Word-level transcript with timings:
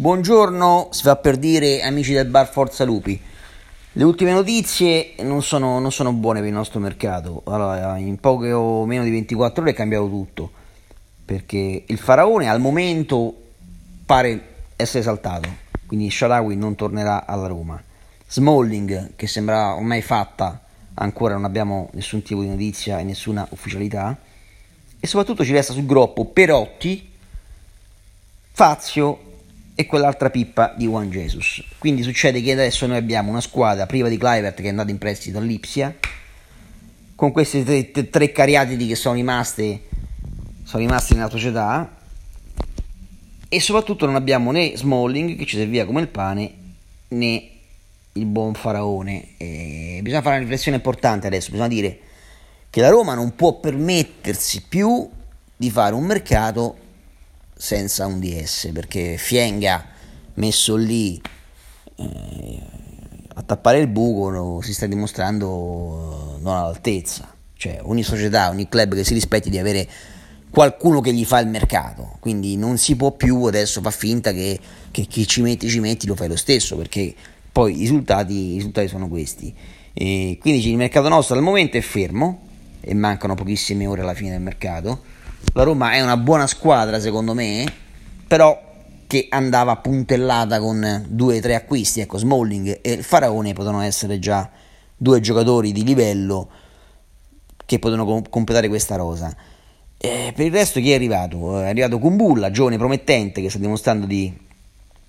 Buongiorno, 0.00 0.88
si 0.92 1.02
fa 1.02 1.16
per 1.16 1.36
dire 1.36 1.82
amici 1.82 2.14
del 2.14 2.24
bar 2.24 2.48
Forza 2.48 2.84
Lupi. 2.84 3.20
Le 3.92 4.02
ultime 4.02 4.32
notizie 4.32 5.12
non 5.18 5.42
sono, 5.42 5.78
non 5.78 5.92
sono 5.92 6.14
buone 6.14 6.38
per 6.38 6.48
il 6.48 6.54
nostro 6.54 6.80
mercato. 6.80 7.42
Allora, 7.44 7.98
in 7.98 8.18
poche 8.18 8.50
o 8.50 8.86
meno 8.86 9.04
di 9.04 9.10
24 9.10 9.60
ore 9.60 9.72
è 9.72 9.74
cambiato 9.74 10.08
tutto. 10.08 10.50
Perché 11.22 11.84
il 11.86 11.98
faraone 11.98 12.48
al 12.48 12.60
momento 12.60 13.34
pare 14.06 14.42
essere 14.76 15.02
saltato. 15.02 15.50
Quindi 15.86 16.10
Sharawi 16.10 16.56
non 16.56 16.76
tornerà 16.76 17.26
alla 17.26 17.46
Roma. 17.48 17.78
Smalling, 18.26 19.10
che 19.16 19.26
sembra 19.26 19.74
ormai 19.74 20.00
fatta, 20.00 20.62
ancora 20.94 21.34
non 21.34 21.44
abbiamo 21.44 21.90
nessun 21.92 22.22
tipo 22.22 22.40
di 22.40 22.48
notizia 22.48 23.00
e 23.00 23.02
nessuna 23.02 23.46
ufficialità. 23.50 24.16
E 24.98 25.06
soprattutto 25.06 25.44
ci 25.44 25.52
resta 25.52 25.74
sul 25.74 25.84
groppo 25.84 26.24
Perotti, 26.24 27.06
Fazio 28.52 29.28
e 29.80 29.86
quell'altra 29.86 30.30
pippa 30.30 30.74
di 30.76 30.84
Juan 30.84 31.10
Jesus. 31.10 31.62
Quindi 31.78 32.02
succede 32.02 32.42
che 32.42 32.52
adesso 32.52 32.86
noi 32.86 32.96
abbiamo 32.96 33.30
una 33.30 33.40
squadra 33.40 33.86
priva 33.86 34.08
di 34.08 34.18
Clivert 34.18 34.56
che 34.56 34.66
è 34.66 34.68
andata 34.68 34.90
in 34.90 34.98
prestito 34.98 35.38
all'Ipsia, 35.38 35.96
con 37.14 37.32
queste 37.32 37.64
tre, 37.64 37.90
tre, 38.10 38.32
cariatidi 38.32 38.86
che 38.86 38.94
sono 38.94 39.14
rimaste, 39.14 39.82
sono 40.64 40.82
rimaste 40.82 41.14
nella 41.14 41.30
società, 41.30 41.96
e 43.48 43.60
soprattutto 43.60 44.06
non 44.06 44.14
abbiamo 44.14 44.52
né 44.52 44.76
Smalling 44.76 45.36
che 45.36 45.44
ci 45.44 45.56
serviva 45.56 45.84
come 45.84 46.02
il 46.02 46.08
pane, 46.08 46.52
né 47.08 47.50
il 48.12 48.26
buon 48.26 48.54
faraone. 48.54 49.36
E 49.36 50.00
bisogna 50.02 50.22
fare 50.22 50.36
una 50.36 50.44
riflessione 50.44 50.76
importante 50.76 51.26
adesso, 51.26 51.50
bisogna 51.50 51.68
dire 51.68 51.98
che 52.70 52.80
la 52.80 52.88
Roma 52.88 53.14
non 53.14 53.34
può 53.34 53.58
permettersi 53.58 54.62
più 54.68 55.08
di 55.56 55.70
fare 55.70 55.94
un 55.94 56.04
mercato 56.04 56.76
senza 57.60 58.06
un 58.06 58.18
DS, 58.20 58.70
perché 58.72 59.18
Fienga 59.18 59.84
messo 60.34 60.76
lì 60.76 61.20
eh, 61.96 62.62
a 63.34 63.42
tappare 63.42 63.80
il 63.80 63.86
buco 63.86 64.30
no, 64.30 64.60
si 64.62 64.72
sta 64.72 64.86
dimostrando 64.86 66.38
non 66.40 66.56
all'altezza. 66.56 67.34
Cioè 67.54 67.80
ogni 67.82 68.02
società, 68.02 68.48
ogni 68.48 68.66
club 68.66 68.94
che 68.94 69.04
si 69.04 69.12
rispetti 69.12 69.50
di 69.50 69.58
avere 69.58 69.86
qualcuno 70.48 71.02
che 71.02 71.12
gli 71.12 71.26
fa 71.26 71.38
il 71.40 71.48
mercato, 71.48 72.16
quindi 72.18 72.56
non 72.56 72.78
si 72.78 72.96
può 72.96 73.12
più 73.12 73.44
adesso 73.44 73.82
far 73.82 73.92
finta 73.92 74.32
che, 74.32 74.58
che 74.90 75.02
chi 75.02 75.26
ci 75.26 75.42
metti 75.42 75.68
ci 75.68 75.80
metti 75.80 76.06
lo 76.06 76.14
fai 76.14 76.28
lo 76.28 76.36
stesso, 76.36 76.78
perché 76.78 77.14
poi 77.52 77.76
i 77.76 77.80
risultati, 77.80 78.52
i 78.52 78.54
risultati 78.54 78.88
sono 78.88 79.06
questi. 79.06 79.54
E 79.92 80.38
quindi 80.40 80.66
il 80.66 80.76
mercato 80.78 81.08
nostro 81.08 81.36
al 81.36 81.42
momento 81.42 81.76
è 81.76 81.82
fermo 81.82 82.48
e 82.80 82.94
mancano 82.94 83.34
pochissime 83.34 83.86
ore 83.86 84.00
alla 84.00 84.14
fine 84.14 84.30
del 84.30 84.40
mercato 84.40 85.18
la 85.52 85.62
Roma 85.62 85.92
è 85.92 86.00
una 86.00 86.16
buona 86.16 86.46
squadra 86.46 87.00
secondo 87.00 87.34
me, 87.34 87.70
però 88.26 88.68
che 89.06 89.26
andava 89.28 89.76
puntellata 89.76 90.60
con 90.60 91.04
due 91.08 91.38
o 91.38 91.40
tre 91.40 91.56
acquisti, 91.56 92.00
ecco 92.00 92.16
Smalling 92.16 92.78
e 92.80 92.92
il 92.92 93.02
Faraone 93.02 93.52
potevano 93.52 93.82
essere 93.82 94.20
già 94.20 94.48
due 94.96 95.18
giocatori 95.20 95.72
di 95.72 95.82
livello 95.82 96.48
che 97.66 97.78
potevano 97.80 98.22
completare 98.30 98.68
questa 98.68 98.94
rosa. 98.94 99.34
E 99.98 100.32
per 100.34 100.46
il 100.46 100.52
resto 100.52 100.78
chi 100.80 100.92
è 100.92 100.94
arrivato? 100.94 101.60
È 101.60 101.68
arrivato 101.68 101.98
Kumbulla, 101.98 102.50
giovane 102.50 102.78
promettente 102.78 103.42
che 103.42 103.50
sta 103.50 103.58
dimostrando 103.58 104.06
di, 104.06 104.32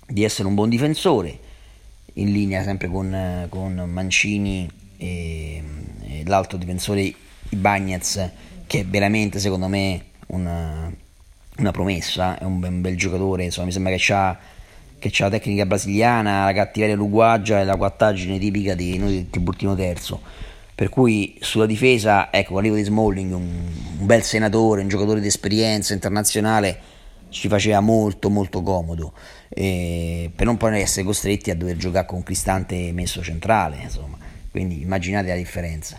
di 0.06 0.24
essere 0.24 0.48
un 0.48 0.54
buon 0.54 0.68
difensore, 0.68 1.38
in 2.14 2.32
linea 2.32 2.64
sempre 2.64 2.88
con, 2.88 3.46
con 3.48 3.74
Mancini 3.88 4.68
e, 4.96 5.62
e 6.02 6.22
l'altro 6.26 6.58
difensore 6.58 7.14
Ibagnez, 7.50 8.30
che 8.66 8.84
veramente 8.84 9.38
secondo 9.38 9.68
me 9.68 10.10
una, 10.32 10.92
una 11.58 11.70
promessa, 11.70 12.38
è 12.38 12.44
un, 12.44 12.62
un, 12.62 12.80
bel 12.80 12.96
giocatore, 12.96 13.44
insomma, 13.44 13.66
mi 13.66 13.72
sembra 13.72 13.94
che 13.94 14.12
ha 14.12 14.38
che 15.02 15.08
c'ha 15.10 15.24
la 15.24 15.30
tecnica 15.30 15.66
brasiliana, 15.66 16.44
la 16.44 16.52
cattiveria 16.52 16.94
luguaggia 16.94 17.58
e 17.58 17.64
la 17.64 17.74
quattagine 17.74 18.38
tipica 18.38 18.74
di 18.74 18.98
noi 18.98 19.14
del 19.14 19.30
Tiburtino 19.30 19.74
terzo. 19.74 20.20
Per 20.76 20.88
cui 20.90 21.36
sulla 21.40 21.66
difesa, 21.66 22.32
ecco, 22.32 22.54
l'arrivo 22.54 22.76
di 22.76 22.84
Smalling, 22.84 23.32
un, 23.32 23.68
un 23.98 24.06
bel 24.06 24.22
senatore, 24.22 24.80
un 24.80 24.86
giocatore 24.86 25.20
di 25.20 25.26
esperienza 25.26 25.92
internazionale, 25.92 26.78
ci 27.30 27.48
faceva 27.48 27.80
molto 27.80 28.30
molto 28.30 28.62
comodo, 28.62 29.12
eh, 29.48 30.30
per 30.32 30.46
non 30.46 30.56
poi 30.56 30.80
essere 30.80 31.04
costretti 31.04 31.50
a 31.50 31.56
dover 31.56 31.76
giocare 31.76 32.06
con 32.06 32.22
Cristante 32.22 32.92
messo 32.92 33.24
centrale, 33.24 33.78
insomma. 33.82 34.16
Quindi 34.52 34.82
immaginate 34.82 35.28
la 35.28 35.34
differenza. 35.34 35.98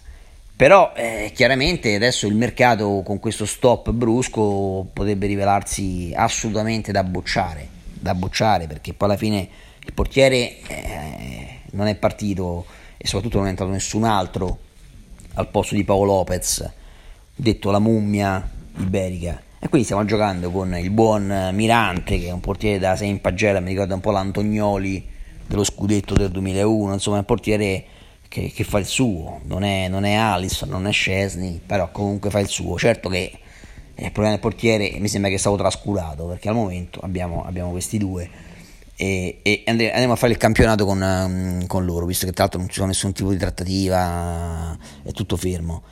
Però 0.55 0.93
eh, 0.95 1.31
chiaramente 1.33 1.95
adesso 1.95 2.27
il 2.27 2.35
mercato 2.35 3.01
con 3.03 3.19
questo 3.19 3.45
stop 3.45 3.91
brusco 3.91 4.87
potrebbe 4.93 5.25
rivelarsi 5.25 6.13
assolutamente 6.15 6.91
da 6.91 7.03
bocciare, 7.03 7.67
da 7.91 8.13
bocciare 8.13 8.67
perché 8.67 8.93
poi 8.93 9.09
alla 9.09 9.17
fine 9.17 9.49
il 9.83 9.93
portiere 9.93 10.59
eh, 10.67 11.59
non 11.71 11.87
è 11.87 11.95
partito 11.95 12.65
e 12.97 13.07
soprattutto 13.07 13.37
non 13.37 13.47
è 13.47 13.49
entrato 13.49 13.71
nessun 13.71 14.03
altro 14.03 14.59
al 15.33 15.49
posto 15.49 15.73
di 15.73 15.83
Paolo 15.83 16.13
Lopez, 16.13 16.71
detto 17.35 17.71
la 17.71 17.79
mummia 17.79 18.47
iberica. 18.77 19.41
E 19.59 19.69
quindi 19.69 19.85
stiamo 19.85 20.05
giocando 20.05 20.51
con 20.51 20.75
il 20.75 20.89
buon 20.91 21.49
Mirante, 21.53 22.19
che 22.19 22.27
è 22.27 22.31
un 22.31 22.41
portiere 22.41 22.79
da 22.79 22.95
6 22.95 23.09
in 23.09 23.21
pagella, 23.21 23.59
mi 23.59 23.69
ricorda 23.69 23.95
un 23.95 24.01
po' 24.01 24.11
l'Antonioli 24.11 25.07
dello 25.47 25.63
scudetto 25.63 26.13
del 26.13 26.29
2001, 26.29 26.93
insomma, 26.93 27.15
è 27.15 27.19
un 27.19 27.25
portiere 27.25 27.85
che, 28.33 28.51
che 28.51 28.63
fa 28.63 28.79
il 28.79 28.87
suo, 28.87 29.41
non 29.43 29.63
è, 29.63 29.87
non 29.87 30.05
è 30.05 30.13
Allison, 30.15 30.67
non 30.67 30.87
è 30.87 30.91
Scesni, 30.91 31.61
però 31.63 31.91
comunque 31.91 32.31
fa 32.31 32.39
il 32.39 32.47
suo. 32.47 32.79
Certo 32.79 33.07
che 33.07 33.31
il 33.93 34.11
problema 34.11 34.31
del 34.31 34.39
portiere 34.39 34.95
mi 34.97 35.07
sembra 35.07 35.29
che 35.29 35.35
è 35.35 35.39
stato 35.39 35.55
trascurato 35.55 36.25
perché 36.25 36.49
al 36.49 36.55
momento 36.55 36.99
abbiamo, 37.01 37.43
abbiamo 37.45 37.69
questi 37.69 37.99
due 37.99 38.27
e, 38.95 39.37
e, 39.43 39.63
andremo 39.67 40.13
a 40.13 40.15
fare 40.15 40.31
il 40.31 40.39
campionato 40.39 40.83
con, 40.83 40.97
mm, 40.97 41.65
con, 41.67 41.85
loro, 41.85 42.07
visto 42.07 42.25
che 42.25 42.31
tra 42.31 42.43
l'altro 42.43 42.59
non 42.59 42.69
ci 42.69 42.75
sono 42.75 42.87
nessun 42.87 43.13
tipo 43.13 43.29
di 43.29 43.37
trattativa, 43.37 44.75
è 45.03 45.11
tutto 45.11 45.37
fermo. 45.37 45.83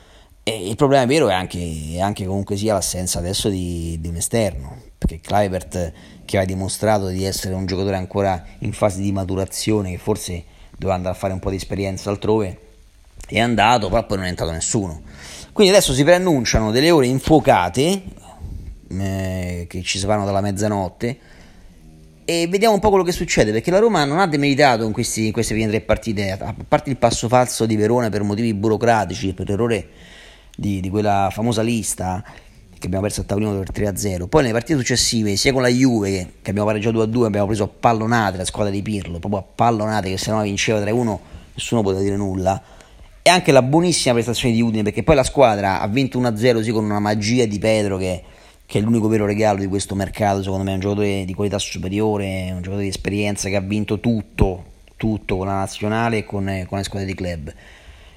E 0.42 0.68
il 0.68 0.74
problema 0.74 1.04
vero 1.06 1.28
è 1.28 1.34
anche, 1.34 2.00
anche 2.00 2.26
comunque 2.26 2.56
sia 2.56 2.74
l'assenza 2.74 3.20
adesso 3.20 3.48
di, 3.48 3.98
di 4.00 4.08
un 4.08 4.16
esterno, 4.16 4.82
perché 4.98 5.20
Clivert 5.20 5.92
che 6.24 6.38
ha 6.38 6.44
dimostrato 6.44 7.06
di 7.06 7.24
essere 7.24 7.54
un 7.54 7.66
giocatore 7.66 7.94
ancora 7.94 8.44
in 8.60 8.72
fase 8.72 9.00
di 9.00 9.12
maturazione, 9.12 9.92
che 9.92 9.98
forse 9.98 10.44
doveva 10.82 10.94
andare 10.94 11.14
a 11.14 11.18
fare 11.18 11.32
un 11.32 11.38
po' 11.38 11.50
di 11.50 11.56
esperienza 11.56 12.10
altrove, 12.10 12.58
è 13.28 13.38
andato, 13.38 13.88
però 13.88 14.04
poi 14.04 14.16
non 14.18 14.26
è 14.26 14.28
entrato 14.28 14.50
nessuno. 14.50 15.00
Quindi 15.52 15.72
adesso 15.72 15.92
si 15.92 16.02
preannunciano 16.02 16.70
delle 16.70 16.90
ore 16.90 17.06
infuocate 17.06 18.02
eh, 18.88 19.66
che 19.68 19.82
ci 19.82 19.98
separano 19.98 20.24
dalla 20.24 20.40
mezzanotte 20.40 21.18
e 22.24 22.46
vediamo 22.48 22.74
un 22.74 22.80
po' 22.80 22.88
quello 22.88 23.04
che 23.04 23.12
succede 23.12 23.52
perché 23.52 23.70
la 23.70 23.78
Roma 23.78 24.04
non 24.04 24.18
ha 24.18 24.26
demeritato 24.26 24.84
in, 24.84 24.92
questi, 24.92 25.26
in 25.26 25.32
queste 25.32 25.54
prime 25.54 25.68
tre 25.68 25.80
partite, 25.80 26.32
a 26.32 26.54
parte 26.66 26.90
il 26.90 26.96
passo 26.96 27.28
falso 27.28 27.66
di 27.66 27.76
Verona 27.76 28.08
per 28.08 28.22
motivi 28.22 28.54
burocratici, 28.54 29.34
per 29.34 29.50
errore 29.50 29.88
di, 30.56 30.80
di 30.80 30.88
quella 30.88 31.28
famosa 31.30 31.62
lista 31.62 32.24
che 32.82 32.88
abbiamo 32.88 33.04
perso 33.04 33.20
a 33.20 33.24
tavolino 33.24 33.56
per 33.60 33.70
3-0. 33.70 34.26
Poi 34.26 34.42
nelle 34.42 34.52
partite 34.52 34.76
successive, 34.76 35.36
sia 35.36 35.52
con 35.52 35.62
la 35.62 35.68
Juve 35.68 36.32
che 36.42 36.50
abbiamo 36.50 36.66
pareggiato 36.66 37.06
2-2, 37.06 37.24
abbiamo 37.24 37.46
preso 37.46 37.62
a 37.62 37.68
pallonate 37.68 38.36
la 38.38 38.44
squadra 38.44 38.72
di 38.72 38.82
Pirlo, 38.82 39.20
proprio 39.20 39.40
a 39.40 39.44
pallonate 39.44 40.10
che 40.10 40.18
se 40.18 40.32
no 40.32 40.42
vinceva 40.42 40.80
3-1 40.80 41.18
nessuno 41.54 41.82
poteva 41.82 42.02
dire 42.02 42.16
nulla. 42.16 42.60
E 43.22 43.30
anche 43.30 43.52
la 43.52 43.62
buonissima 43.62 44.14
prestazione 44.14 44.52
di 44.52 44.60
Udine, 44.60 44.82
perché 44.82 45.04
poi 45.04 45.14
la 45.14 45.22
squadra 45.22 45.80
ha 45.80 45.86
vinto 45.86 46.20
1-0 46.20 46.62
sì, 46.62 46.72
con 46.72 46.84
una 46.84 46.98
magia 46.98 47.46
di 47.46 47.60
Pedro 47.60 47.96
che, 47.96 48.20
che, 48.66 48.80
è 48.80 48.82
l'unico 48.82 49.06
vero 49.06 49.26
regalo 49.26 49.60
di 49.60 49.68
questo 49.68 49.94
mercato, 49.94 50.42
secondo 50.42 50.64
me 50.64 50.72
è 50.72 50.74
un 50.74 50.80
giocatore 50.80 51.24
di 51.24 51.34
qualità 51.34 51.58
superiore, 51.60 52.48
un 52.50 52.62
giocatore 52.62 52.82
di 52.82 52.88
esperienza 52.88 53.48
che 53.48 53.54
ha 53.54 53.60
vinto 53.60 54.00
tutto, 54.00 54.64
tutto 54.96 55.36
con 55.36 55.46
la 55.46 55.54
nazionale 55.54 56.18
e 56.18 56.24
con, 56.24 56.64
con 56.66 56.78
le 56.78 56.84
squadre 56.84 57.06
di 57.06 57.14
club. 57.14 57.54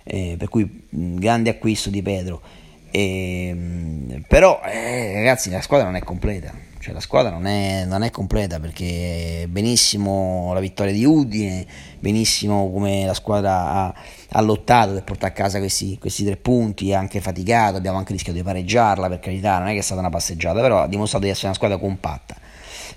Eh, 0.03 0.35
per 0.39 0.49
cui 0.49 0.87
grande 0.89 1.51
acquisto 1.51 1.91
di 1.91 2.01
Pedro. 2.01 2.63
E, 2.95 3.47
ehm, 3.50 4.23
però 4.25 4.61
eh, 4.63 5.16
ragazzi 5.16 5.50
la 5.50 5.61
squadra 5.61 5.85
non 5.85 5.97
è 5.97 6.01
completa. 6.01 6.53
Cioè 6.79 6.94
la 6.94 7.01
squadra 7.01 7.31
non 7.31 7.45
è, 7.45 7.83
non 7.83 8.03
è, 8.03 8.11
completa 8.11 8.59
perché 8.59 9.47
benissimo 9.50 10.51
la 10.53 10.59
vittoria 10.59 10.94
di 10.94 11.03
Udine 11.03 11.65
benissimo 12.00 12.71
come 12.71 13.07
la 13.07 13.15
squadra 13.15 13.71
ha, 13.71 13.95
ha 14.30 14.42
lottato 14.42 14.94
per 14.94 15.03
portare 15.03 15.33
a 15.33 15.36
casa 15.36 15.57
questi, 15.57 15.97
questi, 15.97 16.24
tre 16.24 16.38
punti 16.38 16.94
ha 16.94 17.00
anche 17.00 17.21
faticato 17.21 17.77
abbiamo 17.77 17.97
anche 17.97 18.12
rischiato 18.12 18.38
di 18.38 18.44
pareggiarla 18.44 19.07
per 19.09 19.19
carità 19.19 19.57
non 19.57 19.69
è 19.69 19.71
che 19.71 19.80
è 19.80 19.81
stata 19.81 20.00
una 20.00 20.12
passeggiata 20.12 20.62
però 20.62 20.83
ha 20.83 20.88
dimostrato 20.88 21.25
di 21.25 21.31
essere 21.31 21.47
una 21.47 21.56
squadra 21.56 21.77
compatta. 21.77 22.36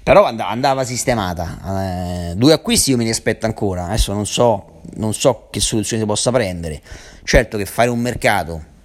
Però 0.03 0.25
andava, 0.25 0.85
sistemata. 0.85 2.31
Eh, 2.31 2.35
due 2.37 2.53
acquisti 2.53 2.91
io 2.91 2.99
me 2.99 3.05
li 3.05 3.11
aspetto 3.11 3.47
ancora 3.47 3.87
adesso 3.87 4.13
non 4.13 4.27
so, 4.27 4.81
non 4.97 5.15
so 5.15 5.49
che 5.51 5.61
soluzione 5.61 6.03
si 6.03 6.07
possa 6.07 6.31
prendere. 6.31 6.83
Certo 7.25 7.57
che 7.57 7.65
fare 7.65 7.89
un 7.89 8.01
mercato 8.01 8.77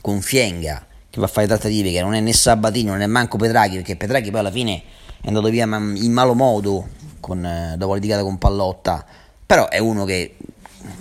con 0.00 0.20
Fienga 0.20 0.86
che 1.10 1.18
va 1.18 1.26
a 1.26 1.28
fare 1.28 1.46
trattative, 1.48 1.90
che 1.90 2.00
non 2.00 2.14
è 2.14 2.20
né 2.20 2.32
Sabatini, 2.32 2.88
non 2.88 3.00
è 3.00 3.06
manco 3.06 3.36
Petrachi, 3.36 3.76
perché 3.76 3.96
Petrachi 3.96 4.30
poi 4.30 4.40
alla 4.40 4.50
fine 4.52 4.82
è 5.20 5.26
andato 5.26 5.48
via 5.48 5.64
in 5.64 6.12
malo 6.12 6.34
modo 6.34 6.88
con, 7.18 7.44
eh, 7.44 7.74
dopo 7.76 7.92
la 7.92 7.98
litigata 7.98 8.22
con 8.22 8.38
Pallotta, 8.38 9.04
però 9.44 9.68
è 9.68 9.78
uno 9.78 10.04
che 10.04 10.36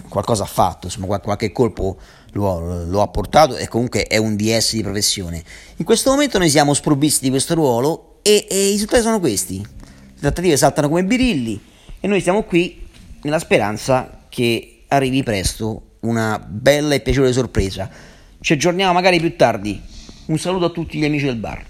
qualcosa 0.09 0.43
ha 0.43 0.47
fatto, 0.47 0.87
insomma 0.87 1.19
qualche 1.19 1.51
colpo 1.51 1.97
lo, 2.31 2.85
lo, 2.85 3.01
ha 3.01 3.07
portato 3.07 3.55
e 3.55 3.67
comunque 3.67 4.03
è 4.03 4.17
un 4.17 4.35
DS 4.35 4.73
di 4.73 4.81
professione. 4.81 5.43
In 5.75 5.85
questo 5.85 6.09
momento 6.09 6.39
noi 6.39 6.49
siamo 6.49 6.73
sprovvisti 6.73 7.25
di 7.25 7.29
questo 7.29 7.53
ruolo 7.53 8.17
e, 8.23 8.47
e 8.49 8.67
i 8.67 8.71
risultati 8.71 9.03
sono 9.03 9.19
questi. 9.19 9.59
le 9.59 10.19
trattative 10.19 10.57
saltano 10.57 10.89
come 10.89 11.03
birilli 11.03 11.61
e 11.99 12.07
noi 12.07 12.21
siamo 12.21 12.43
qui 12.43 12.87
nella 13.21 13.39
speranza 13.39 14.23
che 14.27 14.83
arrivi 14.87 15.21
presto 15.21 15.83
una 16.01 16.39
bella 16.39 16.95
e 16.95 17.01
piacevole 17.01 17.31
sorpresa. 17.31 17.89
Ci 18.41 18.53
aggiorniamo 18.53 18.93
magari 18.93 19.19
più 19.19 19.35
tardi. 19.35 19.81
Un 20.27 20.37
saluto 20.37 20.65
a 20.65 20.69
tutti 20.69 20.97
gli 20.97 21.03
amici 21.03 21.25
del 21.25 21.35
bar. 21.35 21.61